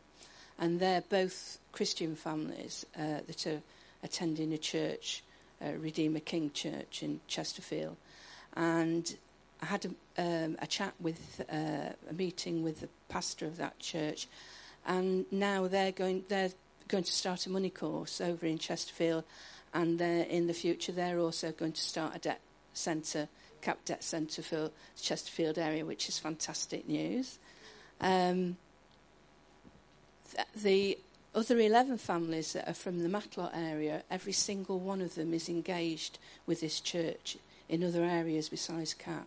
And 0.58 0.80
they're 0.80 1.04
both 1.08 1.58
Christian 1.72 2.16
families 2.16 2.84
uh, 2.98 3.20
that 3.26 3.46
are 3.46 3.62
attending 4.02 4.52
a 4.52 4.58
church 4.58 5.22
uh, 5.64 5.72
Redeemer 5.72 6.20
King 6.20 6.50
Church 6.52 7.02
in 7.02 7.20
Chesterfield, 7.26 7.96
and 8.54 9.16
I 9.60 9.66
had 9.66 9.86
a, 9.86 10.22
um, 10.22 10.56
a 10.60 10.66
chat 10.66 10.94
with 11.00 11.44
uh, 11.52 11.92
a 12.08 12.12
meeting 12.12 12.62
with 12.62 12.80
the 12.80 12.88
pastor 13.08 13.46
of 13.46 13.56
that 13.56 13.78
church, 13.78 14.28
and 14.86 15.26
now 15.30 15.66
they're 15.68 15.92
going 15.92 16.24
they're 16.28 16.52
going 16.86 17.04
to 17.04 17.12
start 17.12 17.46
a 17.46 17.50
money 17.50 17.70
course 17.70 18.20
over 18.20 18.46
in 18.46 18.58
Chesterfield, 18.58 19.24
and 19.74 20.00
in 20.00 20.46
the 20.46 20.54
future 20.54 20.92
they're 20.92 21.18
also 21.18 21.52
going 21.52 21.72
to 21.72 21.80
start 21.80 22.16
a 22.16 22.18
debt 22.18 22.40
centre, 22.72 23.28
cap 23.60 23.78
debt 23.84 24.04
centre 24.04 24.42
for 24.42 24.56
the 24.56 24.72
Chesterfield 25.00 25.58
area, 25.58 25.84
which 25.84 26.08
is 26.08 26.18
fantastic 26.18 26.88
news. 26.88 27.38
Um, 28.00 28.56
the 30.54 30.98
other 31.34 31.58
11 31.58 31.98
families 31.98 32.52
that 32.52 32.68
are 32.68 32.74
from 32.74 33.00
the 33.00 33.08
Matlock 33.08 33.52
area, 33.54 34.02
every 34.10 34.32
single 34.32 34.78
one 34.78 35.00
of 35.00 35.14
them 35.14 35.34
is 35.34 35.48
engaged 35.48 36.18
with 36.46 36.60
this 36.60 36.80
church 36.80 37.38
in 37.68 37.84
other 37.84 38.04
areas 38.04 38.48
besides 38.48 38.94
CAP. 38.94 39.26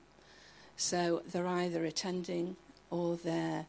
So 0.78 1.22
they're 1.32 1.48
either 1.48 1.86
attending 1.86 2.56
or 2.90 3.16
they're 3.18 3.66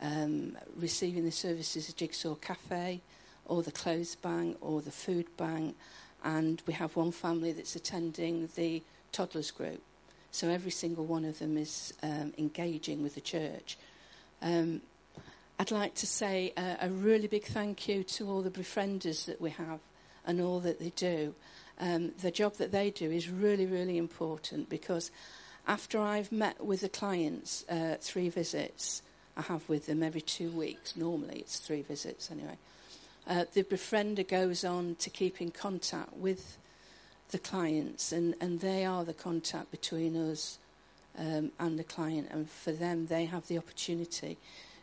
um, 0.00 0.56
receiving 0.76 1.24
the 1.24 1.32
services 1.32 1.88
of 1.88 1.96
Jigsaw 1.96 2.34
Cafe 2.36 3.00
or 3.46 3.62
the 3.62 3.72
Clothes 3.72 4.14
Bank 4.14 4.56
or 4.60 4.80
the 4.80 4.90
Food 4.90 5.26
Bank. 5.36 5.76
And 6.24 6.62
we 6.66 6.74
have 6.74 6.96
one 6.96 7.12
family 7.12 7.52
that's 7.52 7.76
attending 7.76 8.48
the 8.56 8.82
toddlers 9.12 9.50
group. 9.50 9.82
So 10.30 10.48
every 10.48 10.70
single 10.70 11.06
one 11.06 11.24
of 11.24 11.38
them 11.38 11.56
is 11.56 11.94
um, 12.02 12.32
engaging 12.36 13.02
with 13.02 13.14
the 13.14 13.20
church. 13.20 13.78
Um, 14.42 14.82
I'd 15.58 15.70
like 15.70 15.94
to 15.96 16.06
say 16.06 16.52
a, 16.56 16.76
a, 16.82 16.88
really 16.88 17.26
big 17.26 17.44
thank 17.44 17.88
you 17.88 18.04
to 18.04 18.30
all 18.30 18.42
the 18.42 18.50
befrienders 18.50 19.24
that 19.26 19.40
we 19.40 19.50
have 19.50 19.80
and 20.24 20.40
all 20.40 20.60
that 20.60 20.78
they 20.78 20.90
do. 20.90 21.34
Um, 21.80 22.12
the 22.20 22.30
job 22.30 22.54
that 22.56 22.70
they 22.70 22.90
do 22.90 23.10
is 23.10 23.28
really, 23.28 23.66
really 23.66 23.98
important 23.98 24.68
because 24.68 25.10
after 25.68 26.00
I've 26.00 26.32
met 26.32 26.64
with 26.64 26.80
the 26.80 26.88
clients, 26.88 27.64
uh, 27.68 27.96
three 28.00 28.30
visits 28.30 29.02
I 29.36 29.42
have 29.42 29.68
with 29.68 29.86
them 29.86 30.02
every 30.02 30.22
two 30.22 30.50
weeks. 30.50 30.96
Normally 30.96 31.40
it's 31.40 31.58
three 31.58 31.82
visits 31.82 32.30
anyway. 32.30 32.56
Uh, 33.26 33.44
the 33.52 33.62
befriender 33.62 34.26
goes 34.26 34.64
on 34.64 34.96
to 34.98 35.10
keep 35.10 35.42
in 35.42 35.50
contact 35.50 36.14
with 36.16 36.56
the 37.30 37.38
clients, 37.38 38.10
and, 38.10 38.34
and 38.40 38.60
they 38.60 38.86
are 38.86 39.04
the 39.04 39.12
contact 39.12 39.70
between 39.70 40.16
us 40.16 40.58
um, 41.18 41.52
and 41.60 41.78
the 41.78 41.84
client. 41.84 42.28
And 42.30 42.48
for 42.48 42.72
them, 42.72 43.06
they 43.06 43.26
have 43.26 43.46
the 43.46 43.58
opportunity 43.58 44.38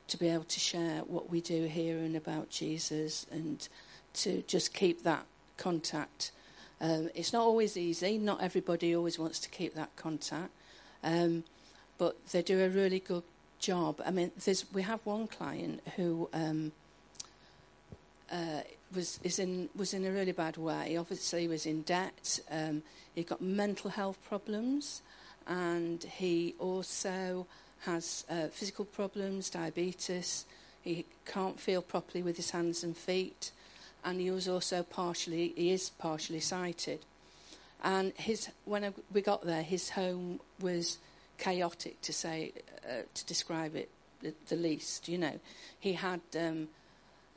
to 0.08 0.18
be 0.18 0.30
able 0.30 0.44
to 0.44 0.60
share 0.60 1.00
what 1.00 1.32
we 1.32 1.42
do 1.42 1.66
here 1.66 1.98
and 1.98 2.16
about 2.16 2.52
Jesus 2.52 3.26
and 3.32 3.68
to 4.14 4.44
just 4.44 4.76
keep 4.76 5.02
that 5.02 5.26
contact. 5.58 6.32
Um, 6.80 7.10
it's 7.16 7.34
not 7.34 7.42
always 7.42 7.76
easy. 7.76 8.20
Not 8.20 8.44
everybody 8.44 8.96
always 8.96 9.18
wants 9.18 9.40
to 9.40 9.50
keep 9.50 9.74
that 9.74 9.96
contact. 9.96 10.52
Um, 11.06 11.44
but 11.98 12.26
they 12.28 12.42
do 12.42 12.62
a 12.62 12.70
really 12.70 13.00
good 13.00 13.24
job. 13.60 14.02
I 14.06 14.12
mean, 14.12 14.32
we 14.74 14.82
have 14.82 15.00
one 15.06 15.28
client 15.28 15.82
who 15.96 16.30
um, 16.34 16.72
uh, 18.32 18.62
was 18.94 19.20
is 19.24 19.40
in 19.40 19.70
was 19.76 19.94
in 19.94 20.06
a 20.06 20.12
really 20.12 20.32
bad 20.32 20.58
way. 20.58 20.98
Obviously, 20.98 21.42
he 21.42 21.48
was 21.48 21.66
in 21.66 21.84
debt. 21.84 22.40
Um, 22.52 22.82
he 23.14 23.24
got 23.24 23.42
mental 23.42 23.92
health 23.92 24.18
problems, 24.28 25.02
and 25.48 26.04
he 26.04 26.56
also 26.60 27.48
has 27.82 28.26
uh, 28.30 28.48
physical 28.48 28.86
problems, 28.86 29.50
diabetes. 29.50 30.46
He 30.82 31.06
can't 31.26 31.60
feel 31.60 31.82
properly 31.82 32.24
with 32.24 32.36
his 32.36 32.52
hands 32.52 32.84
and 32.84 32.98
feet, 32.98 33.52
and 34.04 34.20
he 34.20 34.32
was 34.32 34.48
also 34.48 34.84
partially 34.84 35.54
he 35.56 35.72
is 35.72 35.90
partially 35.90 36.42
sighted. 36.42 37.00
And 37.86 38.12
his 38.18 38.50
when 38.66 38.94
we 39.14 39.22
got 39.22 39.46
there, 39.46 39.62
his 39.62 39.92
home 39.92 40.42
was 40.60 40.98
chaotic 41.38 42.02
to 42.02 42.12
say 42.12 42.52
uh, 42.84 43.04
to 43.14 43.26
describe 43.26 43.76
it 43.76 43.90
the, 44.22 44.34
the, 44.50 44.58
least. 44.58 45.08
You 45.08 45.20
know, 45.20 45.40
he 45.80 45.94
had. 45.94 46.22
Um, 46.38 46.68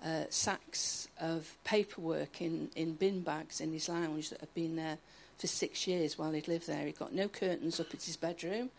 uh, 0.04 0.22
sacks 0.30 1.08
of 1.20 1.56
paperwork 1.64 2.40
in, 2.40 2.70
in 2.76 2.94
bin 2.94 3.20
bags 3.20 3.60
in 3.60 3.72
his 3.72 3.88
lounge 3.88 4.30
that 4.30 4.38
had 4.38 4.54
been 4.54 4.76
there 4.76 4.96
for 5.38 5.48
six 5.48 5.88
years 5.88 6.16
while 6.16 6.30
he'd 6.30 6.46
lived 6.46 6.68
there. 6.68 6.86
He 6.86 6.92
got 6.92 7.12
no 7.12 7.26
curtains 7.26 7.80
up 7.80 7.92
at 7.92 8.02
his 8.02 8.16
bedroom. 8.16 8.70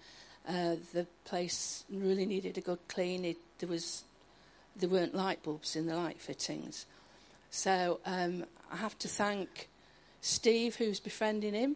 Uh, 0.48 0.76
the 0.94 1.06
place 1.26 1.84
really 1.90 2.26
needed 2.26 2.58
a 2.58 2.62
good 2.62 2.80
clean. 2.88 3.26
It, 3.26 3.38
there 3.60 3.70
was 3.70 4.04
there 4.76 4.90
weren't 4.90 5.14
light 5.14 5.44
bulbs 5.44 5.76
in 5.76 5.88
the 5.88 5.96
light 5.96 6.22
fittings. 6.22 6.86
So 7.52 8.00
um, 8.06 8.46
I 8.72 8.78
have 8.78 8.98
to 9.00 9.08
thank 9.08 9.68
Steve, 10.22 10.76
who's 10.76 11.00
befriending 11.00 11.54
him, 11.54 11.76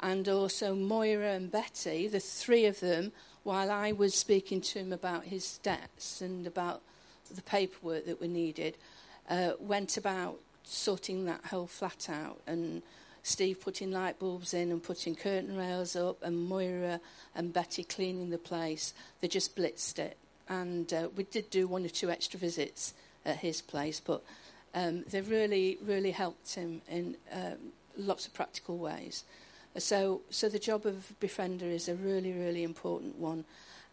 and 0.00 0.28
also 0.28 0.74
Moira 0.74 1.32
and 1.32 1.50
Betty, 1.50 2.08
the 2.08 2.20
three 2.20 2.66
of 2.66 2.80
them, 2.80 3.12
while 3.42 3.70
I 3.70 3.92
was 3.92 4.14
speaking 4.14 4.60
to 4.60 4.78
him 4.78 4.92
about 4.92 5.24
his 5.24 5.58
debts 5.58 6.20
and 6.20 6.46
about 6.46 6.82
the 7.34 7.42
paperwork 7.42 8.06
that 8.06 8.20
we 8.20 8.28
needed, 8.28 8.76
uh, 9.28 9.52
went 9.58 9.96
about 9.96 10.38
sorting 10.64 11.24
that 11.24 11.46
whole 11.46 11.66
flat 11.66 12.08
out 12.10 12.40
and 12.46 12.82
Steve 13.22 13.60
putting 13.60 13.90
light 13.90 14.18
bulbs 14.18 14.54
in 14.54 14.70
and 14.70 14.82
putting 14.82 15.14
curtain 15.14 15.56
rails 15.56 15.94
up, 15.94 16.22
and 16.22 16.48
Moira 16.48 17.00
and 17.34 17.52
Betty 17.52 17.84
cleaning 17.84 18.30
the 18.30 18.38
place. 18.38 18.94
They 19.20 19.28
just 19.28 19.56
blitzed 19.56 19.98
it. 19.98 20.16
And 20.48 20.92
uh, 20.92 21.08
we 21.14 21.24
did 21.24 21.50
do 21.50 21.66
one 21.68 21.84
or 21.84 21.88
two 21.88 22.10
extra 22.10 22.40
visits 22.40 22.94
at 23.24 23.36
his 23.36 23.60
place, 23.60 24.00
but 24.00 24.22
um, 24.74 25.04
they 25.10 25.20
really, 25.20 25.78
really 25.84 26.10
helped 26.10 26.54
him 26.54 26.82
in 26.88 27.16
um, 27.32 27.72
lots 27.96 28.26
of 28.26 28.34
practical 28.34 28.78
ways. 28.78 29.24
So, 29.78 30.22
so 30.30 30.48
the 30.48 30.58
job 30.58 30.86
of 30.86 31.12
befriender 31.20 31.62
is 31.62 31.88
a 31.88 31.94
really, 31.94 32.32
really 32.32 32.62
important 32.62 33.18
one, 33.18 33.44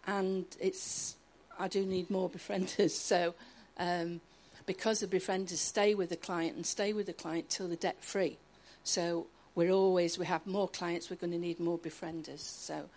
and 0.05 0.45
it's 0.59 1.15
I 1.59 1.67
do 1.67 1.85
need 1.85 2.09
more 2.09 2.29
befrienders. 2.37 2.91
So, 2.91 3.33
um, 3.77 4.21
because 4.65 4.99
the 4.99 5.07
befrienders 5.07 5.57
stay 5.57 5.95
with 5.95 6.09
the 6.09 6.17
client 6.17 6.55
and 6.55 6.65
stay 6.65 6.93
with 6.93 7.05
the 7.05 7.13
client 7.13 7.49
till 7.49 7.67
they're 7.67 7.77
debt 7.77 8.03
free. 8.03 8.37
So 8.83 9.27
we're 9.55 9.71
always, 9.71 10.19
we 10.19 10.25
have 10.25 10.45
more 10.45 10.67
clients, 10.67 11.09
we're 11.09 11.15
going 11.15 11.31
to 11.31 11.39
need 11.39 11.59
more 11.59 11.79
befrienders. 11.79 12.39
So 12.39 12.89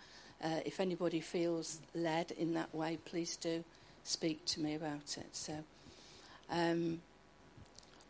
uh, 0.43 0.59
if 0.65 0.79
anybody 0.79 1.21
feels 1.21 1.79
led 1.95 2.31
in 2.31 2.53
that 2.53 2.73
way, 2.75 2.99
please 3.05 3.37
do 3.37 3.63
speak 4.03 4.45
to 4.45 4.59
me 4.59 4.75
about 4.75 5.17
it. 5.17 5.27
So 5.31 5.53
um, 6.49 7.01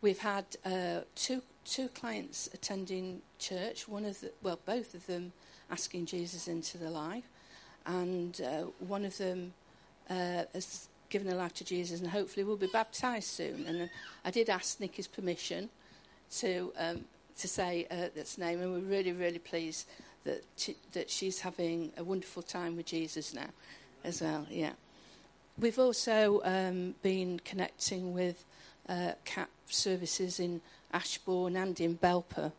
we've 0.02 0.18
had 0.18 0.44
uh, 0.66 1.00
two, 1.14 1.40
two 1.64 1.88
clients 1.88 2.50
attending 2.52 3.22
church, 3.38 3.88
one 3.88 4.04
of 4.04 4.20
the, 4.20 4.32
well, 4.42 4.58
both 4.66 4.94
of 4.94 5.06
them 5.06 5.32
asking 5.70 6.06
Jesus 6.06 6.48
into 6.48 6.76
their 6.76 6.90
life, 6.90 7.24
and 7.86 8.40
uh, 8.42 8.64
one 8.86 9.04
of 9.04 9.16
them 9.16 9.54
uh, 10.10 10.44
has 10.52 10.88
given 11.08 11.32
a 11.32 11.34
life 11.34 11.54
to 11.54 11.64
Jesus 11.64 12.00
and 12.00 12.10
hopefully 12.10 12.42
will 12.42 12.56
be 12.56 12.66
baptized 12.66 13.28
soon. 13.28 13.66
And 13.66 13.90
I 14.24 14.30
did 14.30 14.48
ask 14.50 14.80
Nicky's 14.80 15.06
permission 15.06 15.68
to 16.38 16.72
um, 16.78 17.04
to 17.38 17.48
say 17.48 17.86
uh, 17.90 18.08
that's 18.14 18.36
name, 18.38 18.60
and 18.60 18.72
we're 18.72 18.80
really, 18.80 19.12
really 19.12 19.38
pleased 19.38 19.88
that 20.24 20.44
that 20.92 21.10
she's 21.10 21.40
having 21.40 21.92
a 21.96 22.04
wonderful 22.04 22.42
time 22.42 22.76
with 22.76 22.86
Jesus 22.86 23.34
now, 23.34 23.48
as 24.04 24.20
well. 24.20 24.46
Yeah, 24.50 24.72
we've 25.58 25.78
also 25.78 26.40
um, 26.44 26.94
been 27.02 27.40
connecting 27.44 28.14
with 28.14 28.44
uh, 28.88 29.12
CAP 29.24 29.50
services 29.66 30.40
in 30.40 30.60
Ashbourne 30.92 31.56
and 31.56 31.80
in 31.80 31.96
Belper, 31.96 32.52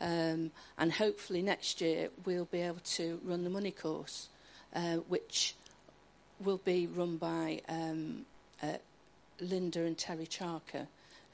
um, 0.00 0.50
and 0.78 0.92
hopefully 0.92 1.42
next 1.42 1.80
year 1.80 2.10
we'll 2.24 2.46
be 2.46 2.60
able 2.60 2.80
to 2.80 3.20
run 3.24 3.44
the 3.44 3.50
money 3.50 3.70
course, 3.70 4.28
uh, 4.74 4.96
which 5.08 5.54
will 6.40 6.60
be 6.64 6.86
run 6.86 7.16
by 7.16 7.60
um, 7.68 8.26
uh, 8.62 8.74
Linda 9.40 9.82
and 9.82 9.96
Terry 9.96 10.26
Charker, 10.26 10.86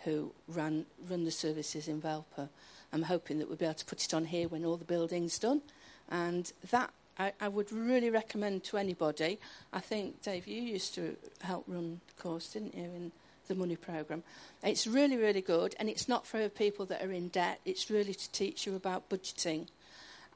who 0.05 0.33
ran 0.49 0.87
run 1.09 1.25
the 1.25 1.31
services 1.31 1.89
in 1.89 2.01
Belper. 2.01 2.49
I'm 2.93 3.03
hoping 3.03 3.39
that 3.39 3.49
we'll 3.49 3.57
be 3.57 3.65
able 3.65 3.75
to 3.75 3.85
put 3.85 4.05
it 4.05 4.13
on 4.13 4.27
here 4.27 4.49
when 4.49 4.65
all 4.65 4.77
the 4.77 4.85
building's 4.85 5.39
done. 5.39 5.63
And 6.11 6.53
that 6.71 6.91
I, 7.19 7.33
I 7.41 7.49
would 7.49 7.73
really 7.73 8.11
recommend 8.11 8.65
to 8.65 8.77
anybody. 8.77 9.39
I 9.73 9.81
think, 9.81 10.23
Dave, 10.23 10.47
you 10.47 10.63
used 10.63 10.95
to 10.97 11.17
help 11.41 11.65
run 11.67 12.01
the 12.07 12.23
course, 12.23 12.53
didn't 12.53 12.75
you, 12.75 12.85
in 12.85 13.13
the 13.49 13.55
money 13.55 13.77
programme? 13.77 14.23
It's 14.63 14.87
really, 14.87 15.17
really 15.17 15.41
good. 15.41 15.75
And 15.79 15.89
it's 15.89 16.09
not 16.09 16.27
for 16.27 16.49
people 16.49 16.87
that 16.87 17.03
are 17.03 17.13
in 17.13 17.29
debt. 17.29 17.61
It's 17.65 17.91
really 17.91 18.15
to 18.15 18.31
teach 18.33 18.67
you 18.67 18.77
about 18.77 19.09
budgeting. 19.09 19.69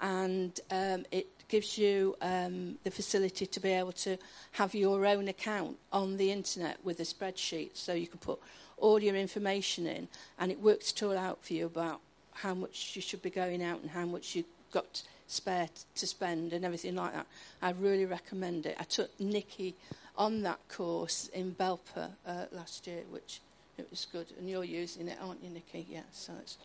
And 0.00 0.58
um, 0.70 1.06
it 1.10 1.26
gives 1.48 1.78
you 1.78 2.16
um, 2.20 2.76
the 2.84 2.90
facility 2.90 3.46
to 3.46 3.60
be 3.60 3.70
able 3.70 3.92
to 3.92 4.16
have 4.52 4.74
your 4.74 5.06
own 5.06 5.28
account 5.28 5.76
on 5.92 6.16
the 6.16 6.32
internet 6.32 6.78
with 6.84 7.00
a 7.00 7.04
spreadsheet 7.04 7.70
so 7.74 7.92
you 7.92 8.06
can 8.06 8.18
put 8.18 8.38
all 8.78 9.02
your 9.02 9.16
information 9.16 9.86
in 9.86 10.08
and 10.38 10.50
it 10.50 10.60
works 10.60 10.92
it 10.92 11.02
all 11.02 11.16
out 11.16 11.42
for 11.42 11.54
you 11.54 11.66
about 11.66 12.00
how 12.34 12.52
much 12.52 12.94
you 12.94 13.00
should 13.00 13.22
be 13.22 13.30
going 13.30 13.62
out 13.62 13.80
and 13.80 13.90
how 13.90 14.04
much 14.04 14.34
you've 14.34 14.44
got 14.70 15.02
spare 15.28 15.68
t- 15.68 15.82
to 15.94 16.06
spend 16.06 16.52
and 16.52 16.64
everything 16.64 16.94
like 16.94 17.12
that. 17.14 17.26
I 17.62 17.70
really 17.70 18.04
recommend 18.04 18.66
it. 18.66 18.76
I 18.78 18.84
took 18.84 19.18
Nikki 19.18 19.74
on 20.16 20.42
that 20.42 20.60
course 20.68 21.28
in 21.28 21.54
Belper 21.54 22.10
uh, 22.26 22.44
last 22.52 22.86
year, 22.86 23.02
which 23.10 23.40
it 23.78 23.86
was 23.90 24.06
good. 24.10 24.26
And 24.38 24.48
you're 24.48 24.64
using 24.64 25.08
it, 25.08 25.18
aren't 25.20 25.42
you, 25.42 25.50
Nikki? 25.50 25.86
Yeah, 25.88 26.02
so 26.12 26.32
it's 26.40 26.58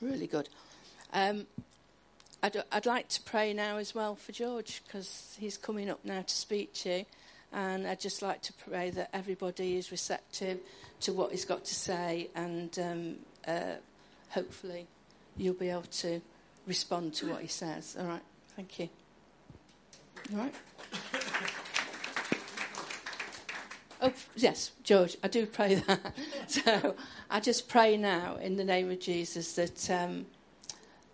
really 0.00 0.26
good. 0.26 0.48
Um, 1.12 1.46
I'd, 2.42 2.62
I'd 2.72 2.86
like 2.86 3.08
to 3.08 3.22
pray 3.22 3.52
now 3.52 3.76
as 3.76 3.94
well 3.94 4.14
for 4.14 4.32
George 4.32 4.82
because 4.86 5.36
he's 5.38 5.56
coming 5.56 5.90
up 5.90 6.04
now 6.04 6.22
to 6.22 6.34
speak 6.34 6.72
to 6.74 6.98
you. 6.98 7.04
And 7.52 7.86
I'd 7.86 8.00
just 8.00 8.22
like 8.22 8.42
to 8.42 8.52
pray 8.52 8.90
that 8.90 9.10
everybody 9.12 9.76
is 9.76 9.90
receptive 9.90 10.60
to 11.00 11.12
what 11.12 11.32
he's 11.32 11.44
got 11.44 11.64
to 11.64 11.74
say 11.74 12.28
and 12.34 12.78
um, 12.78 13.16
uh, 13.46 13.74
hopefully 14.28 14.86
you'll 15.36 15.54
be 15.54 15.70
able 15.70 15.82
to 15.82 16.20
respond 16.66 17.14
to 17.14 17.26
what 17.26 17.42
he 17.42 17.48
says. 17.48 17.96
All 17.98 18.06
right, 18.06 18.22
thank 18.54 18.78
you. 18.78 18.88
All 20.32 20.38
right. 20.38 20.54
Oh, 24.02 24.12
yes, 24.34 24.72
George, 24.82 25.16
I 25.22 25.28
do 25.28 25.44
pray 25.44 25.74
that. 25.74 26.14
so 26.46 26.94
I 27.28 27.40
just 27.40 27.68
pray 27.68 27.96
now 27.96 28.36
in 28.36 28.56
the 28.56 28.64
name 28.64 28.90
of 28.90 28.98
Jesus 28.98 29.52
that, 29.54 29.90
um, 29.90 30.26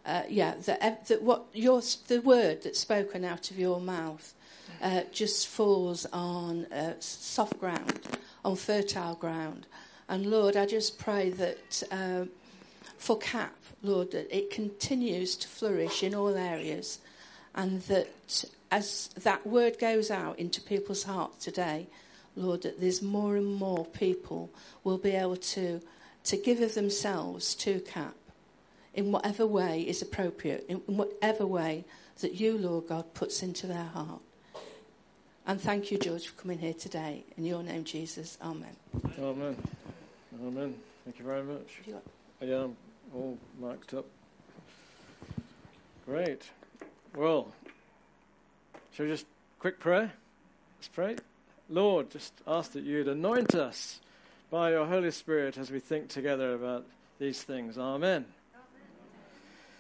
uh, 0.05 0.23
yeah, 0.29 0.55
that, 0.67 1.09
that 1.09 1.23
what 1.23 1.47
your, 1.53 1.83
the 2.07 2.21
word 2.21 2.63
that's 2.63 2.79
spoken 2.79 3.25
out 3.25 3.51
of 3.51 3.59
your 3.59 3.81
mouth 3.81 4.35
uh, 4.81 5.03
just 5.13 5.49
falls 5.49 6.07
on 6.13 6.67
uh, 6.67 6.95
soft 7.01 7.59
ground, 7.59 8.01
on 8.45 8.55
fertile 8.55 9.17
ground. 9.17 9.67
And 10.09 10.27
Lord, 10.27 10.57
I 10.57 10.67
just 10.67 10.99
pray 10.99 11.31
that 11.31 11.83
uh, 11.91 12.27
for 12.99 13.19
CAP, 13.19 13.55
Lord, 13.83 14.13
that 14.13 14.35
it 14.37 14.51
continues 14.51 15.35
to 15.37 15.49
flourish 15.49 16.03
in 16.05 16.15
all 16.15 16.37
areas, 16.37 17.01
and 17.55 17.83
that 17.83 18.45
as 18.71 19.09
that 19.23 19.47
word 19.47 19.79
goes 19.79 20.11
out 20.11 20.39
into 20.39 20.61
people's 20.61 21.05
hearts 21.05 21.45
today, 21.45 21.89
Lord, 22.37 22.63
that 22.63 22.81
there's 22.81 23.03
more 23.03 23.37
and 23.37 23.47
more 23.47 23.85
people 23.87 24.51
will 24.85 24.99
be 24.99 25.13
able 25.13 25.37
to, 25.37 25.81
to 26.25 26.37
give 26.37 26.61
of 26.61 26.75
themselves 26.75 27.55
to 27.57 27.81
CAP 27.81 28.15
in 28.95 29.13
whatever 29.13 29.47
way 29.47 29.83
is 29.83 30.03
appropriate, 30.03 30.65
in 30.69 30.77
whatever 30.87 31.47
way 31.47 31.85
that 32.21 32.35
you, 32.35 32.57
Lord 32.57 32.89
God, 32.89 33.13
puts 33.15 33.43
into 33.43 33.67
their 33.67 33.85
heart. 33.85 34.21
And 35.47 35.61
thank 35.61 35.91
you, 35.91 35.99
George, 35.99 36.27
for 36.27 36.41
coming 36.41 36.59
here 36.59 36.75
today. 36.75 37.25
In 37.37 37.45
your 37.45 37.63
name, 37.63 37.85
Jesus. 37.85 38.37
Amen. 38.43 38.75
Amen. 39.19 39.57
Amen. 40.43 40.75
Thank 41.05 41.19
you 41.19 41.25
very 41.25 41.45
much. 41.45 41.81
Yeah, 41.87 42.65
I'm 42.65 42.77
all 43.15 43.39
marked 43.61 43.95
up. 43.95 44.07
Great. 46.05 46.43
Well, 47.15 47.53
shall 48.93 49.07
we 49.07 49.13
just 49.13 49.27
quick 49.59 49.79
prayer? 49.79 50.13
Let's 50.79 50.89
pray. 50.89 51.17
Lord, 51.69 52.11
just 52.11 52.33
ask 52.47 52.73
that 52.73 52.85
you'd 52.85 53.09
anoint 53.09 53.57
us 53.57 53.99
by 54.51 54.71
your 54.71 54.87
Holy 54.87 55.11
Spirit 55.11 55.59
as 55.59 55.73
we 55.73 55.81
think 55.81 56.09
together 56.09 56.55
about 56.55 56.85
these 57.19 57.43
things. 57.43 57.77
Amen. 57.77 58.25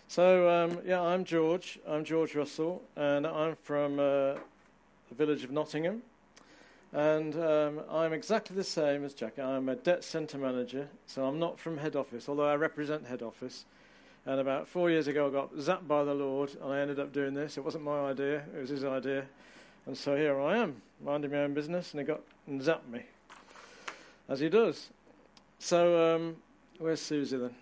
So, 0.08 0.48
um, 0.48 0.80
yeah, 0.84 1.00
I'm 1.00 1.24
George. 1.24 1.78
I'm 1.86 2.04
George 2.04 2.34
Russell, 2.34 2.82
and 2.96 3.24
I'm 3.24 3.54
from 3.62 4.00
uh, 4.00 4.34
the 5.08 5.14
village 5.14 5.44
of 5.44 5.52
Nottingham. 5.52 6.02
And 6.92 7.36
um, 7.36 7.80
I'm 7.88 8.12
exactly 8.12 8.56
the 8.56 8.64
same 8.64 9.04
as 9.04 9.14
Jackie. 9.14 9.42
I'm 9.42 9.68
a 9.68 9.76
debt 9.76 10.02
centre 10.02 10.38
manager, 10.38 10.88
so 11.06 11.24
I'm 11.24 11.38
not 11.38 11.58
from 11.58 11.78
head 11.78 11.94
office, 11.94 12.28
although 12.28 12.48
I 12.48 12.56
represent 12.56 13.06
head 13.06 13.22
office. 13.22 13.64
And 14.24 14.40
about 14.40 14.66
four 14.66 14.90
years 14.90 15.06
ago, 15.06 15.28
I 15.28 15.30
got 15.30 15.54
zapped 15.54 15.86
by 15.86 16.02
the 16.02 16.14
Lord, 16.14 16.50
and 16.60 16.72
I 16.72 16.80
ended 16.80 16.98
up 16.98 17.12
doing 17.12 17.34
this. 17.34 17.56
It 17.56 17.64
wasn't 17.64 17.84
my 17.84 18.10
idea, 18.10 18.42
it 18.56 18.60
was 18.60 18.70
his 18.70 18.84
idea. 18.84 19.26
And 19.86 19.96
so 19.96 20.16
here 20.16 20.40
I 20.40 20.58
am, 20.58 20.82
minding 21.02 21.30
my 21.30 21.38
own 21.38 21.54
business, 21.54 21.92
and 21.92 22.00
he 22.00 22.06
got 22.06 22.20
and 22.46 22.60
zapped 22.60 22.88
me, 22.90 23.02
as 24.28 24.40
he 24.40 24.48
does. 24.48 24.88
So, 25.58 26.16
um, 26.16 26.36
where's 26.78 27.00
Susie 27.00 27.36
then? 27.36 27.54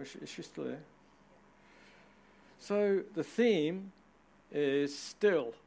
Is 0.00 0.30
she, 0.30 0.42
still 0.42 0.64
here? 0.64 0.80
So, 2.60 3.02
the 3.14 3.24
theme 3.24 3.92
is 4.52 4.96
still. 4.96 5.54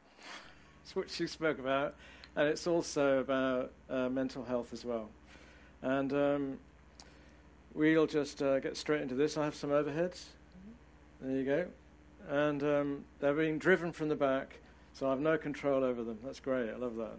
It's 0.84 0.96
what 0.96 1.08
she 1.08 1.28
spoke 1.28 1.60
about 1.60 1.94
and 2.36 2.48
it's 2.48 2.66
also 2.66 3.20
about 3.20 3.72
uh, 3.90 4.08
mental 4.08 4.44
health 4.44 4.72
as 4.72 4.84
well. 4.84 5.08
And 5.82 6.12
um, 6.12 6.58
we'll 7.74 8.06
just 8.06 8.42
uh, 8.42 8.60
get 8.60 8.76
straight 8.76 9.02
into 9.02 9.14
this. 9.14 9.36
I 9.36 9.44
have 9.44 9.54
some 9.54 9.70
overheads. 9.70 10.24
There 11.20 11.36
you 11.36 11.44
go. 11.44 11.66
And 12.28 12.62
um, 12.62 13.04
they're 13.20 13.34
being 13.34 13.58
driven 13.58 13.92
from 13.92 14.08
the 14.08 14.16
back, 14.16 14.58
so 14.94 15.06
I 15.06 15.10
have 15.10 15.20
no 15.20 15.38
control 15.38 15.84
over 15.84 16.02
them. 16.02 16.18
That's 16.24 16.40
great. 16.40 16.70
I 16.70 16.76
love 16.76 16.96
that. 16.96 17.18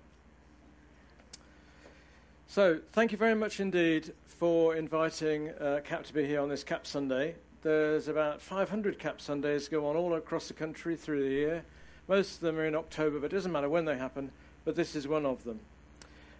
So, 2.48 2.80
thank 2.92 3.12
you 3.12 3.18
very 3.18 3.36
much 3.36 3.60
indeed 3.60 4.13
for 4.25 4.75
inviting 4.75 5.50
uh, 5.50 5.82
CAP 5.84 6.03
to 6.06 6.13
be 6.13 6.25
here 6.25 6.39
on 6.42 6.50
this 6.50 6.63
CAP 6.63 6.86
Sunday. 6.86 7.36
There's 7.63 8.08
about 8.08 8.42
500 8.42 9.00
CAP 9.00 9.22
Sundays 9.22 9.68
go 9.68 9.88
on 9.88 9.96
all 9.96 10.15
across 10.15 10.48
the 10.48 10.53
country 10.53 10.96
through 10.96 11.24
the 11.24 11.34
year. 11.34 11.63
Most 12.08 12.36
of 12.36 12.39
them 12.42 12.60
are 12.60 12.65
in 12.65 12.75
October, 12.75 13.20
but 13.20 13.32
it 13.32 13.36
doesn't 13.36 13.51
matter 13.51 13.70
when 13.70 13.86
they 13.86 13.98
happen 13.98 14.30
but 14.65 14.75
this 14.75 14.96
is 14.96 15.08
one 15.08 15.25
of 15.25 15.44
them. 15.44 15.60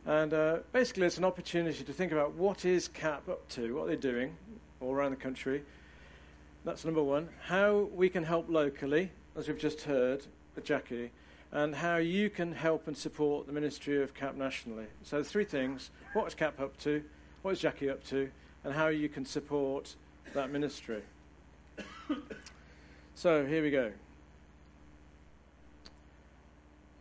And 0.06 0.34
uh, 0.34 0.58
basically, 0.72 1.06
it's 1.06 1.18
an 1.18 1.24
opportunity 1.24 1.84
to 1.84 1.94
think 1.94 2.12
about 2.12 2.34
what 2.34 2.66
is 2.66 2.88
CAP 2.88 3.30
up 3.30 3.48
to, 3.50 3.76
what 3.76 3.88
they're 3.88 3.96
doing 3.96 4.36
all 4.82 4.94
around 4.94 5.12
the 5.12 5.18
country. 5.18 5.64
That's 6.66 6.84
number 6.84 7.04
one. 7.04 7.30
How 7.46 7.90
we 7.94 8.10
can 8.10 8.24
help 8.24 8.50
locally, 8.50 9.12
as 9.38 9.48
we've 9.48 9.58
just 9.58 9.82
heard 9.82 10.26
Jackie, 10.64 11.12
and 11.54 11.74
how 11.74 11.96
you 11.96 12.30
can 12.30 12.52
help 12.52 12.88
and 12.88 12.98
support 12.98 13.48
the 13.48 13.54
ministry 13.54 14.04
of 14.04 14.14
CAP 14.14 14.36
nationally. 14.36 14.88
So, 15.04 15.24
three 15.24 15.46
things 15.46 15.92
what 16.12 16.28
is 16.28 16.36
CAP 16.36 16.60
up 16.60 16.78
to, 16.80 17.02
what 17.42 17.52
is 17.52 17.60
Jackie 17.60 17.90
up 17.90 18.04
to, 18.08 18.30
and 18.66 18.74
how 18.74 18.90
you 18.90 19.08
can 19.08 19.24
support 19.24 19.96
that 20.34 20.52
ministry. 20.52 21.02
so, 23.16 23.46
here 23.46 23.64
we 23.64 23.72
go 23.72 23.92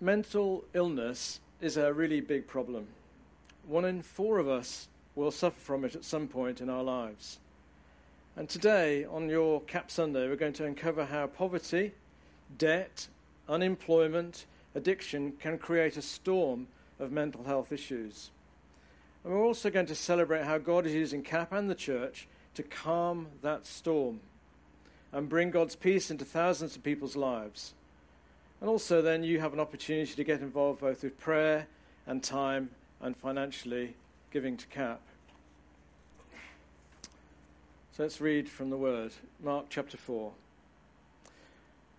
mental 0.02 0.64
illness 0.74 1.38
is 1.60 1.76
a 1.76 1.92
really 1.92 2.20
big 2.20 2.46
problem. 2.48 2.88
One 3.68 3.84
in 3.84 4.02
four 4.02 4.38
of 4.38 4.48
us 4.48 4.88
will 5.14 5.30
suffer 5.30 5.60
from 5.60 5.84
it 5.84 5.94
at 5.94 6.04
some 6.04 6.26
point 6.26 6.60
in 6.60 6.68
our 6.68 6.82
lives. 6.82 7.38
And 8.34 8.48
today, 8.48 9.04
on 9.04 9.28
your 9.28 9.60
CAP 9.60 9.90
Sunday, 9.90 10.26
we're 10.26 10.36
going 10.36 10.54
to 10.54 10.64
uncover 10.64 11.04
how 11.04 11.28
poverty, 11.28 11.92
debt, 12.58 13.06
unemployment, 13.48 14.46
addiction 14.74 15.32
can 15.40 15.58
create 15.58 15.96
a 15.96 16.02
storm 16.02 16.68
of 16.98 17.12
mental 17.12 17.44
health 17.44 17.72
issues. 17.72 18.30
And 19.24 19.32
we're 19.32 19.44
also 19.44 19.70
going 19.70 19.86
to 19.86 19.94
celebrate 19.94 20.44
how 20.44 20.58
God 20.58 20.86
is 20.86 20.94
using 20.94 21.22
CAP 21.22 21.52
and 21.52 21.70
the 21.70 21.74
church 21.74 22.26
to 22.54 22.62
calm 22.62 23.28
that 23.42 23.66
storm 23.66 24.20
and 25.12 25.28
bring 25.28 25.50
God's 25.50 25.76
peace 25.76 26.10
into 26.10 26.24
thousands 26.24 26.76
of 26.76 26.82
people's 26.82 27.16
lives. 27.16 27.74
And 28.60 28.68
also, 28.68 29.02
then, 29.02 29.24
you 29.24 29.40
have 29.40 29.52
an 29.52 29.60
opportunity 29.60 30.14
to 30.14 30.24
get 30.24 30.40
involved 30.40 30.80
both 30.80 31.02
with 31.02 31.18
prayer 31.18 31.66
and 32.06 32.22
time 32.22 32.70
and 33.00 33.16
financially 33.16 33.94
giving 34.30 34.56
to 34.56 34.66
CAP. 34.68 35.00
So 37.96 38.04
let's 38.04 38.20
read 38.20 38.48
from 38.48 38.70
the 38.70 38.76
Word, 38.76 39.12
Mark 39.42 39.66
chapter 39.68 39.96
4. 39.96 40.32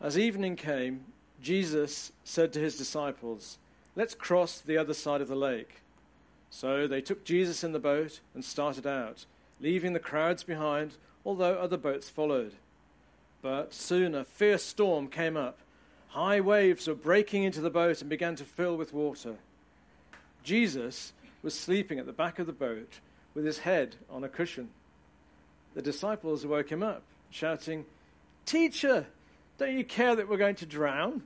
As 0.02 0.18
evening 0.18 0.56
came, 0.56 1.06
Jesus 1.44 2.14
said 2.24 2.54
to 2.54 2.60
his 2.60 2.78
disciples, 2.78 3.58
Let's 3.98 4.16
cross 4.16 4.60
the 4.60 4.78
other 4.78 4.94
side 4.94 5.20
of 5.20 5.28
the 5.28 5.36
lake. 5.36 5.82
So 6.50 6.88
they 6.88 7.02
took 7.02 7.26
Jesus 7.26 7.66
in 7.66 7.74
the 7.74 7.80
boat 7.80 8.22
and 8.34 8.46
started 8.46 8.88
out, 8.88 9.26
leaving 9.60 9.92
the 9.92 10.00
crowds 10.00 10.44
behind, 10.44 10.94
although 11.26 11.56
other 11.56 11.78
boats 11.78 12.10
followed. 12.10 12.54
But 13.42 13.74
soon 13.74 14.16
a 14.16 14.24
fierce 14.24 14.64
storm 14.64 15.10
came 15.10 15.36
up. 15.36 15.58
High 16.10 16.40
waves 16.40 16.88
were 16.88 16.96
breaking 16.96 17.44
into 17.44 17.60
the 17.60 17.70
boat 17.70 18.00
and 18.00 18.10
began 18.10 18.36
to 18.38 18.46
fill 18.46 18.78
with 18.78 18.94
water. 18.94 19.36
Jesus 20.44 21.12
was 21.42 21.60
sleeping 21.60 22.00
at 22.00 22.06
the 22.06 22.14
back 22.14 22.40
of 22.40 22.48
the 22.48 22.54
boat 22.54 23.00
with 23.34 23.46
his 23.46 23.60
head 23.60 23.98
on 24.10 24.24
a 24.24 24.30
cushion. 24.30 24.70
The 25.74 25.82
disciples 25.82 26.46
woke 26.46 26.72
him 26.72 26.84
up, 26.84 27.04
shouting, 27.32 27.86
Teacher, 28.46 29.08
don't 29.58 29.78
you 29.78 29.84
care 29.84 30.16
that 30.16 30.30
we're 30.30 30.38
going 30.38 30.56
to 30.56 30.66
drown? 30.66 31.24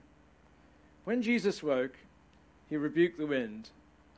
When 1.07 1.21
Jesus 1.21 1.63
woke, 1.63 1.95
he 2.69 2.75
rebuked 2.75 3.17
the 3.17 3.25
wind 3.25 3.69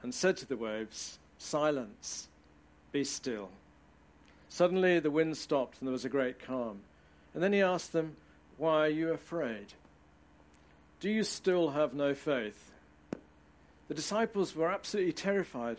and 0.02 0.12
said 0.12 0.38
to 0.38 0.48
the 0.48 0.58
waves, 0.58 1.20
Silence, 1.38 2.28
be 2.92 3.04
still. 3.04 3.50
Suddenly 4.50 4.98
the 4.98 5.12
wind 5.12 5.38
stopped 5.38 5.78
and 5.78 5.88
there 5.88 5.92
was 5.92 6.04
a 6.04 6.10
great 6.10 6.44
calm. 6.44 6.80
And 7.36 7.44
then 7.44 7.54
he 7.54 7.62
asked 7.62 7.94
them, 7.94 8.16
Why 8.58 8.88
are 8.88 8.90
you 8.90 9.12
afraid? 9.12 9.68
Do 11.00 11.12
you 11.12 11.24
still 11.24 11.70
have 11.70 11.94
no 11.94 12.16
faith? 12.16 12.72
The 13.88 13.94
disciples 13.94 14.56
were 14.56 14.72
absolutely 14.72 15.14
terrified. 15.14 15.78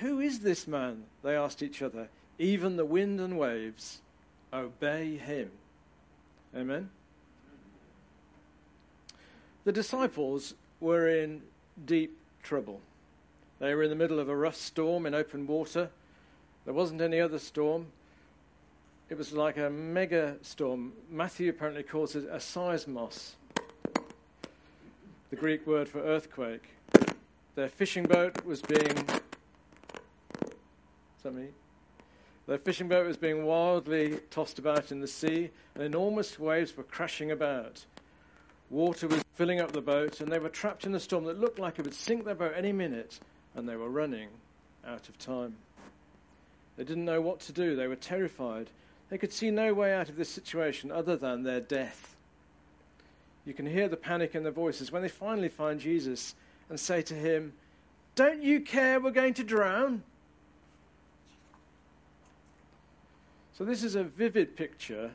Who 0.00 0.20
is 0.20 0.40
this 0.40 0.66
man? 0.66 1.04
They 1.22 1.34
asked 1.34 1.62
each 1.62 1.80
other. 1.80 2.08
Even 2.38 2.76
the 2.76 2.84
wind 2.84 3.20
and 3.20 3.38
waves 3.38 4.02
obey 4.52 5.16
him. 5.16 5.50
Amen. 6.54 6.90
The 9.64 9.72
disciples 9.72 10.54
were 10.80 11.08
in 11.08 11.42
deep 11.84 12.18
trouble. 12.42 12.80
They 13.60 13.74
were 13.74 13.84
in 13.84 13.90
the 13.90 13.96
middle 13.96 14.18
of 14.18 14.28
a 14.28 14.36
rough 14.36 14.56
storm 14.56 15.06
in 15.06 15.14
open 15.14 15.46
water. 15.46 15.90
There 16.64 16.74
wasn't 16.74 17.00
any 17.00 17.20
other 17.20 17.38
storm. 17.38 17.86
It 19.08 19.18
was 19.18 19.32
like 19.32 19.56
a 19.56 19.70
mega 19.70 20.36
storm. 20.42 20.94
Matthew 21.10 21.50
apparently 21.50 21.82
calls 21.82 22.16
it 22.16 22.24
a 22.30 22.38
seismos, 22.38 23.32
the 25.30 25.36
Greek 25.36 25.66
word 25.66 25.88
for 25.88 26.00
earthquake. 26.00 26.70
Their 27.54 27.68
fishing 27.68 28.04
boat 28.04 28.44
was 28.44 28.62
being. 28.62 29.06
Is 30.40 31.22
that 31.22 31.34
me? 31.34 31.48
Their 32.46 32.58
fishing 32.58 32.88
boat 32.88 33.06
was 33.06 33.16
being 33.16 33.44
wildly 33.44 34.18
tossed 34.30 34.58
about 34.58 34.90
in 34.90 35.00
the 35.00 35.06
sea, 35.06 35.50
and 35.74 35.84
enormous 35.84 36.38
waves 36.38 36.76
were 36.76 36.82
crashing 36.82 37.30
about. 37.30 37.84
Water 38.72 39.06
was 39.06 39.22
filling 39.34 39.60
up 39.60 39.72
the 39.72 39.82
boat, 39.82 40.22
and 40.22 40.32
they 40.32 40.38
were 40.38 40.48
trapped 40.48 40.86
in 40.86 40.94
a 40.94 40.98
storm 40.98 41.24
that 41.24 41.38
looked 41.38 41.58
like 41.58 41.78
it 41.78 41.84
would 41.84 41.92
sink 41.92 42.24
their 42.24 42.34
boat 42.34 42.54
any 42.56 42.72
minute, 42.72 43.20
and 43.54 43.68
they 43.68 43.76
were 43.76 43.90
running 43.90 44.30
out 44.86 45.10
of 45.10 45.18
time. 45.18 45.54
They 46.78 46.84
didn't 46.84 47.04
know 47.04 47.20
what 47.20 47.40
to 47.40 47.52
do. 47.52 47.76
They 47.76 47.86
were 47.86 47.96
terrified. 47.96 48.70
They 49.10 49.18
could 49.18 49.30
see 49.30 49.50
no 49.50 49.74
way 49.74 49.92
out 49.92 50.08
of 50.08 50.16
this 50.16 50.30
situation 50.30 50.90
other 50.90 51.18
than 51.18 51.42
their 51.42 51.60
death. 51.60 52.16
You 53.44 53.52
can 53.52 53.66
hear 53.66 53.88
the 53.88 53.96
panic 53.98 54.34
in 54.34 54.42
their 54.42 54.52
voices 54.52 54.90
when 54.90 55.02
they 55.02 55.08
finally 55.08 55.50
find 55.50 55.78
Jesus 55.78 56.34
and 56.70 56.80
say 56.80 57.02
to 57.02 57.14
him, 57.14 57.52
Don't 58.14 58.42
you 58.42 58.62
care 58.62 58.98
we're 58.98 59.10
going 59.10 59.34
to 59.34 59.44
drown? 59.44 60.02
So, 63.52 63.66
this 63.66 63.84
is 63.84 63.96
a 63.96 64.02
vivid 64.02 64.56
picture 64.56 65.10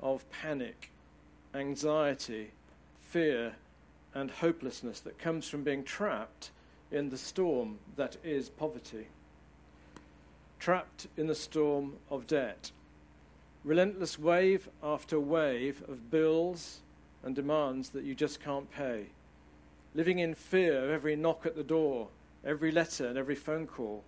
of 0.00 0.30
panic, 0.30 0.92
anxiety, 1.52 2.52
fear, 3.08 3.54
and 4.14 4.30
hopelessness 4.30 5.00
that 5.00 5.18
comes 5.18 5.48
from 5.48 5.62
being 5.62 5.84
trapped 5.84 6.50
in 6.90 7.10
the 7.10 7.18
storm 7.18 7.78
that 7.96 8.16
is 8.24 8.48
poverty. 8.48 9.06
Trapped 10.58 11.06
in 11.16 11.26
the 11.26 11.34
storm 11.34 11.94
of 12.10 12.26
debt 12.26 12.70
relentless 13.64 14.18
wave 14.18 14.68
after 14.82 15.18
wave 15.20 15.82
of 15.88 16.10
bills 16.10 16.80
and 17.22 17.34
demands 17.34 17.90
that 17.90 18.04
you 18.04 18.14
just 18.14 18.40
can't 18.40 18.70
pay, 18.70 19.06
living 19.94 20.20
in 20.20 20.34
fear 20.34 20.84
of 20.84 20.90
every 20.90 21.16
knock 21.16 21.44
at 21.44 21.56
the 21.56 21.62
door, 21.62 22.08
every 22.44 22.70
letter, 22.70 23.06
and 23.06 23.18
every 23.18 23.34
phone 23.34 23.66
call, 23.66 24.02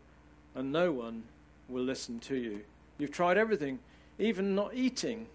and 0.54 0.72
no 0.72 0.92
one 0.92 1.22
will 1.68 1.82
listen 1.82 2.18
to 2.18 2.36
you. 2.36 2.60
You've 2.98 3.10
tried 3.10 3.36
everything, 3.36 3.78
even 4.18 4.54
not 4.54 4.74
eating, 4.74 5.26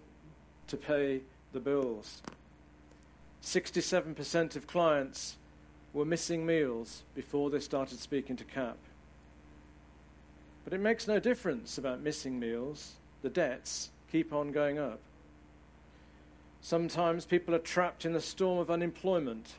to 0.66 0.76
pay 0.76 1.20
the 1.52 1.60
bills. 1.60 2.22
67% 3.46 4.56
of 4.56 4.66
clients 4.66 5.36
were 5.92 6.04
missing 6.04 6.44
meals 6.44 7.04
before 7.14 7.48
they 7.48 7.60
started 7.60 8.00
speaking 8.00 8.34
to 8.34 8.44
CAP. 8.44 8.76
But 10.64 10.72
it 10.72 10.80
makes 10.80 11.06
no 11.06 11.20
difference 11.20 11.78
about 11.78 12.00
missing 12.00 12.40
meals. 12.40 12.94
The 13.22 13.30
debts 13.30 13.90
keep 14.10 14.32
on 14.32 14.50
going 14.50 14.80
up. 14.80 14.98
Sometimes 16.60 17.24
people 17.24 17.54
are 17.54 17.60
trapped 17.60 18.04
in 18.04 18.14
the 18.14 18.20
storm 18.20 18.58
of 18.58 18.68
unemployment. 18.68 19.54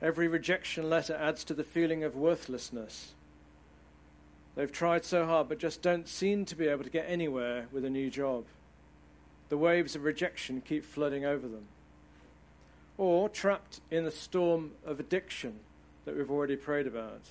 Every 0.00 0.28
rejection 0.28 0.88
letter 0.88 1.16
adds 1.16 1.42
to 1.44 1.54
the 1.54 1.64
feeling 1.64 2.04
of 2.04 2.14
worthlessness. 2.14 3.14
They've 4.54 4.70
tried 4.70 5.04
so 5.04 5.26
hard 5.26 5.48
but 5.48 5.58
just 5.58 5.82
don't 5.82 6.06
seem 6.06 6.44
to 6.44 6.54
be 6.54 6.68
able 6.68 6.84
to 6.84 6.90
get 6.90 7.06
anywhere 7.08 7.66
with 7.72 7.84
a 7.84 7.90
new 7.90 8.08
job. 8.08 8.44
The 9.48 9.58
waves 9.58 9.96
of 9.96 10.04
rejection 10.04 10.60
keep 10.60 10.84
flooding 10.84 11.24
over 11.24 11.48
them. 11.48 11.66
Or 12.98 13.28
trapped 13.28 13.80
in 13.90 14.04
the 14.04 14.10
storm 14.10 14.72
of 14.84 15.00
addiction 15.00 15.60
that 16.04 16.16
we've 16.16 16.30
already 16.30 16.56
prayed 16.56 16.86
about. 16.86 17.22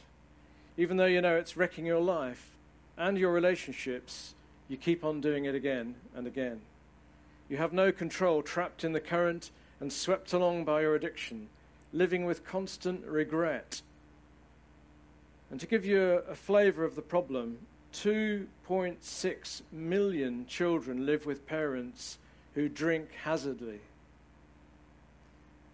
Even 0.78 0.98
though 0.98 1.06
you 1.06 1.22
know 1.22 1.36
it's 1.36 1.58
wrecking 1.58 1.86
your 1.86 2.00
life 2.00 2.56
and 2.98 3.18
your 3.18 3.32
relationships, 3.32 4.34
you 4.68 4.78
keep 4.78 5.04
on 5.04 5.22
doing 5.22 5.46
it 5.46 5.54
again 5.54 5.96
and 6.16 6.26
again. 6.26 6.62
You 7.50 7.58
have 7.58 7.74
no 7.74 7.92
control, 7.92 8.42
trapped 8.42 8.84
in 8.84 8.94
the 8.94 9.00
current 9.00 9.52
and 9.80 9.92
swept 9.92 10.34
along 10.34 10.66
by 10.66 10.82
your 10.82 10.96
addiction, 10.96 11.50
living 11.94 12.26
with 12.26 12.46
constant 12.46 13.06
regret. 13.06 13.82
And 15.50 15.60
to 15.60 15.68
give 15.68 15.86
you 15.86 16.02
a, 16.28 16.32
a 16.32 16.36
flavour 16.36 16.84
of 16.84 16.96
the 16.96 17.02
problem, 17.02 17.60
2.6 17.94 19.62
million 19.72 20.46
children 20.48 21.06
live 21.06 21.26
with 21.26 21.48
parents 21.48 22.18
who 22.54 22.68
drink 22.68 23.10
hazardly. 23.24 23.80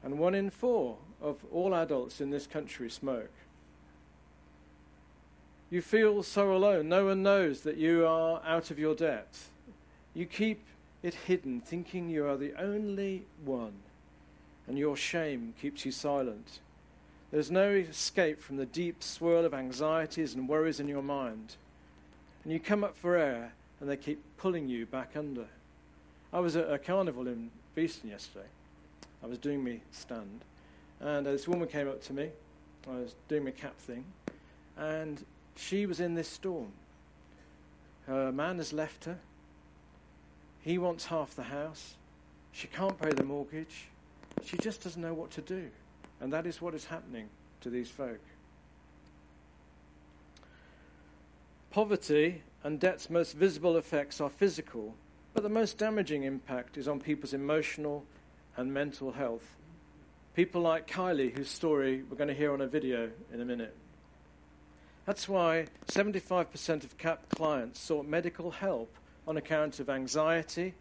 And 0.03 0.19
one 0.19 0.35
in 0.35 0.49
four 0.49 0.97
of 1.21 1.37
all 1.51 1.73
adults 1.73 2.19
in 2.19 2.29
this 2.29 2.45
country 2.45 2.89
smoke. 2.89 3.31
You 5.69 5.81
feel 5.81 6.21
so 6.21 6.55
alone. 6.55 6.89
No 6.89 7.05
one 7.05 7.23
knows 7.23 7.61
that 7.61 7.77
you 7.77 8.05
are 8.05 8.41
out 8.45 8.69
of 8.69 8.77
your 8.77 8.93
depth. 8.93 9.49
You 10.13 10.25
keep 10.25 10.61
it 11.01 11.13
hidden, 11.13 11.61
thinking 11.61 12.09
you 12.09 12.27
are 12.27 12.37
the 12.37 12.53
only 12.61 13.23
one, 13.43 13.73
and 14.67 14.77
your 14.77 14.95
shame 14.95 15.53
keeps 15.59 15.85
you 15.85 15.91
silent. 15.91 16.59
There's 17.31 17.49
no 17.49 17.69
escape 17.69 18.39
from 18.39 18.57
the 18.57 18.65
deep 18.67 19.01
swirl 19.01 19.45
of 19.45 19.53
anxieties 19.53 20.35
and 20.35 20.47
worries 20.47 20.79
in 20.79 20.87
your 20.87 21.01
mind. 21.01 21.55
And 22.43 22.53
you 22.53 22.59
come 22.59 22.83
up 22.83 22.95
for 22.95 23.15
air, 23.15 23.53
and 23.79 23.89
they 23.89 23.97
keep 23.97 24.21
pulling 24.37 24.67
you 24.67 24.85
back 24.85 25.13
under. 25.15 25.47
I 26.31 26.39
was 26.39 26.55
at 26.55 26.71
a 26.71 26.77
carnival 26.77 27.27
in 27.27 27.49
Beeston 27.73 28.11
yesterday. 28.11 28.45
I 29.23 29.27
was 29.27 29.37
doing 29.37 29.63
my 29.63 29.79
stand, 29.91 30.43
and 30.99 31.25
uh, 31.25 31.31
this 31.31 31.47
woman 31.47 31.67
came 31.67 31.87
up 31.87 32.01
to 32.03 32.13
me. 32.13 32.29
I 32.89 32.95
was 32.95 33.15
doing 33.29 33.45
my 33.45 33.51
cap 33.51 33.77
thing, 33.77 34.03
and 34.77 35.23
she 35.55 35.85
was 35.85 35.99
in 35.99 36.15
this 36.15 36.27
storm. 36.27 36.71
Her 38.07 38.31
man 38.31 38.57
has 38.57 38.73
left 38.73 39.05
her. 39.05 39.17
He 40.61 40.77
wants 40.77 41.05
half 41.05 41.35
the 41.35 41.43
house. 41.43 41.95
She 42.51 42.67
can't 42.67 42.99
pay 42.99 43.11
the 43.11 43.23
mortgage. 43.23 43.85
She 44.43 44.57
just 44.57 44.83
doesn't 44.83 45.01
know 45.01 45.13
what 45.13 45.31
to 45.31 45.41
do. 45.41 45.69
And 46.19 46.31
that 46.33 46.45
is 46.45 46.61
what 46.61 46.73
is 46.73 46.85
happening 46.85 47.29
to 47.61 47.69
these 47.69 47.89
folk. 47.89 48.19
Poverty 51.71 52.43
and 52.63 52.79
debt's 52.79 53.09
most 53.09 53.33
visible 53.33 53.77
effects 53.77 54.21
are 54.21 54.29
physical, 54.29 54.93
but 55.33 55.43
the 55.43 55.49
most 55.49 55.77
damaging 55.77 56.23
impact 56.23 56.77
is 56.77 56.87
on 56.87 56.99
people's 56.99 57.33
emotional 57.33 58.05
and 58.57 58.73
mental 58.73 59.11
health. 59.11 59.55
People 60.35 60.61
like 60.61 60.87
Kylie, 60.87 61.35
whose 61.35 61.49
story 61.49 62.03
we're 62.09 62.17
going 62.17 62.27
to 62.27 62.33
hear 62.33 62.53
on 62.53 62.61
a 62.61 62.67
video 62.67 63.11
in 63.31 63.41
a 63.41 63.45
minute. 63.45 63.75
That's 65.05 65.27
why 65.27 65.67
75% 65.87 66.83
of 66.83 66.97
CAP 66.97 67.29
clients 67.35 67.79
sought 67.79 68.07
medical 68.07 68.51
help 68.51 68.95
on 69.27 69.37
account 69.37 69.79
of 69.79 69.89
anxiety, 69.89 70.73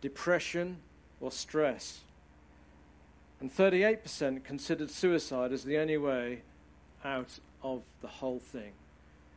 depression, 0.00 0.78
or 1.20 1.32
stress. 1.32 2.00
And 3.40 3.54
38% 3.54 4.44
considered 4.44 4.90
suicide 4.90 5.52
as 5.52 5.64
the 5.64 5.78
only 5.78 5.96
way 5.96 6.42
out 7.04 7.38
of 7.62 7.82
the 8.02 8.08
whole 8.08 8.38
thing. 8.38 8.72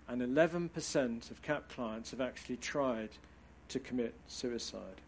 And 0.07 0.21
11% 0.21 1.31
of 1.31 1.41
CAP 1.41 1.69
clients 1.69 2.11
have 2.11 2.21
actually 2.21 2.57
tried 2.57 3.09
to 3.69 3.79
commit 3.79 4.13
suicide. 4.27 5.01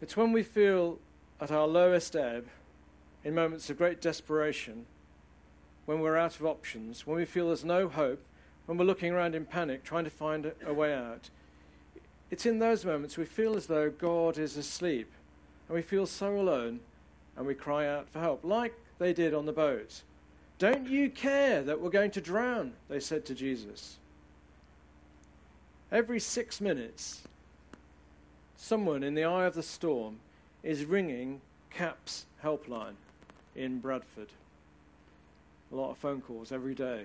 It's 0.00 0.16
when 0.16 0.32
we 0.32 0.42
feel 0.42 0.98
at 1.40 1.50
our 1.50 1.66
lowest 1.66 2.16
ebb, 2.16 2.46
in 3.24 3.34
moments 3.34 3.70
of 3.70 3.78
great 3.78 4.00
desperation, 4.00 4.86
when 5.86 6.00
we're 6.00 6.16
out 6.16 6.36
of 6.36 6.46
options, 6.46 7.06
when 7.06 7.16
we 7.16 7.24
feel 7.24 7.48
there's 7.48 7.64
no 7.64 7.88
hope, 7.88 8.22
when 8.66 8.78
we're 8.78 8.84
looking 8.84 9.12
around 9.12 9.34
in 9.34 9.44
panic 9.44 9.84
trying 9.84 10.04
to 10.04 10.10
find 10.10 10.52
a, 10.66 10.72
way 10.72 10.94
out. 10.94 11.30
It's 12.30 12.46
in 12.46 12.58
those 12.58 12.84
moments 12.84 13.16
we 13.16 13.24
feel 13.24 13.56
as 13.56 13.66
though 13.66 13.90
God 13.90 14.38
is 14.38 14.56
asleep 14.56 15.10
and 15.68 15.74
we 15.74 15.82
feel 15.82 16.06
so 16.06 16.36
alone 16.36 16.80
and 17.36 17.46
we 17.46 17.54
cry 17.54 17.86
out 17.86 18.08
for 18.08 18.20
help, 18.20 18.44
like 18.44 18.74
they 18.98 19.12
did 19.12 19.34
on 19.34 19.46
the 19.46 19.52
boat. 19.52 20.02
Don't 20.58 20.88
you 20.88 21.10
care 21.10 21.62
that 21.62 21.80
we're 21.80 21.90
going 21.90 22.12
to 22.12 22.20
drown? 22.20 22.72
They 22.88 23.00
said 23.00 23.26
to 23.26 23.34
Jesus. 23.34 23.98
Every 25.92 26.20
six 26.20 26.60
minutes, 26.60 27.22
someone 28.64 29.02
in 29.02 29.14
the 29.14 29.24
eye 29.24 29.44
of 29.44 29.52
the 29.52 29.62
storm 29.62 30.16
is 30.62 30.86
ringing 30.86 31.38
CAP's 31.68 32.24
helpline 32.42 32.94
in 33.54 33.78
Bradford. 33.78 34.30
A 35.70 35.76
lot 35.76 35.90
of 35.90 35.98
phone 35.98 36.22
calls 36.22 36.50
every 36.50 36.74
day. 36.74 37.04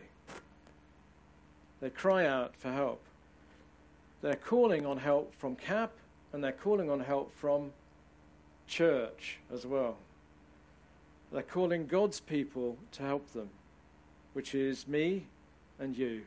They 1.82 1.90
cry 1.90 2.26
out 2.26 2.56
for 2.56 2.72
help. 2.72 3.02
They're 4.22 4.38
calling 4.38 4.86
on 4.86 5.00
help 5.00 5.36
from 5.36 5.58
CAP 5.58 5.92
and 6.32 6.42
they're 6.42 6.54
calling 6.54 6.90
on 6.90 7.02
help 7.02 7.36
from 7.36 7.74
church 8.66 9.40
as 9.54 9.66
well. 9.66 9.98
They're 11.30 11.42
calling 11.44 11.88
God's 11.88 12.22
people 12.22 12.78
to 12.94 13.04
help 13.04 13.34
them, 13.34 13.50
which 14.32 14.56
is 14.56 14.88
me 14.88 15.26
and 15.78 15.98
you. 15.98 16.22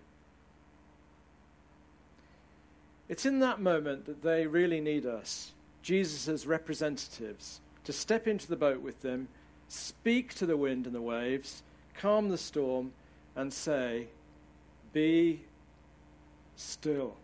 It's 3.13 3.27
in 3.27 3.41
that 3.41 3.61
moment 3.61 4.07
that 4.07 4.23
they 4.23 4.47
really 4.47 4.81
need 4.81 5.05
us, 5.05 5.53
Jesus' 5.83 6.47
representatives, 6.47 7.61
to 7.85 7.93
step 7.93 8.27
into 8.27 8.49
the 8.49 8.57
boat 8.57 8.81
with 8.81 9.03
them, 9.03 9.29
speak 9.69 10.33
to 10.37 10.47
the 10.47 10.57
wind 10.57 10.87
and 10.87 10.95
the 10.95 11.03
waves, 11.03 11.63
calm 11.95 12.31
the 12.31 12.39
storm, 12.39 12.93
and 13.37 13.53
say, 13.53 14.07
Be 14.95 15.43
still. 16.57 17.17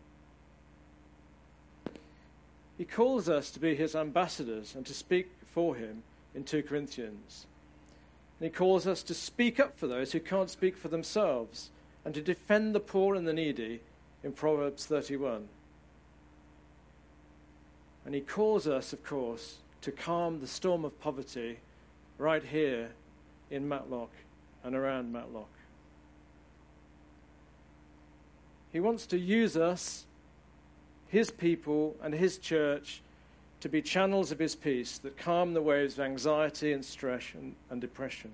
He 2.76 2.84
calls 2.84 3.30
us 3.30 3.50
to 3.52 3.58
be 3.58 3.74
his 3.74 3.96
ambassadors 3.96 4.74
and 4.74 4.84
to 4.84 4.92
speak 4.92 5.30
for 5.54 5.74
him 5.74 6.02
in 6.34 6.44
2 6.44 6.64
Corinthians. 6.64 7.46
And 8.38 8.50
he 8.50 8.54
calls 8.54 8.86
us 8.86 9.02
to 9.04 9.14
speak 9.14 9.58
up 9.58 9.78
for 9.78 9.86
those 9.86 10.12
who 10.12 10.20
can't 10.20 10.50
speak 10.50 10.76
for 10.76 10.88
themselves 10.88 11.70
and 12.04 12.14
to 12.14 12.20
defend 12.20 12.74
the 12.74 12.78
poor 12.78 13.14
and 13.14 13.26
the 13.26 13.32
needy 13.32 13.80
in 14.22 14.32
Proverbs 14.32 14.84
31. 14.84 15.48
And 18.08 18.14
he 18.14 18.22
calls 18.22 18.66
us, 18.66 18.94
of 18.94 19.04
course, 19.04 19.58
to 19.82 19.92
calm 19.92 20.40
the 20.40 20.46
storm 20.46 20.86
of 20.86 20.98
poverty 20.98 21.58
right 22.16 22.42
here 22.42 22.88
in 23.50 23.68
Matlock 23.68 24.08
and 24.64 24.74
around 24.74 25.12
Matlock. 25.12 25.50
He 28.72 28.80
wants 28.80 29.04
to 29.08 29.18
use 29.18 29.58
us, 29.58 30.06
his 31.08 31.30
people, 31.30 31.96
and 32.02 32.14
his 32.14 32.38
church 32.38 33.02
to 33.60 33.68
be 33.68 33.82
channels 33.82 34.32
of 34.32 34.38
his 34.38 34.56
peace 34.56 34.96
that 34.96 35.18
calm 35.18 35.52
the 35.52 35.60
waves 35.60 35.98
of 35.98 36.06
anxiety 36.06 36.72
and 36.72 36.82
stress 36.82 37.24
and, 37.34 37.56
and 37.68 37.78
depression. 37.78 38.32